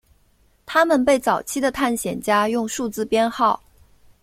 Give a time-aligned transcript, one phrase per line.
[0.65, 3.61] 他们被早期的探险家用数字编号。